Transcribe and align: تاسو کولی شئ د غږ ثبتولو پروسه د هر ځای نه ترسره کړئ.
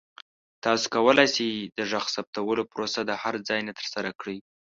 تاسو 0.63 0.85
کولی 0.95 1.27
شئ 1.35 1.49
د 1.77 1.79
غږ 1.91 2.05
ثبتولو 2.15 2.63
پروسه 2.71 2.99
د 3.05 3.11
هر 3.21 3.35
ځای 3.47 3.59
نه 3.67 3.71
ترسره 3.79 4.09
کړئ. 4.19 4.37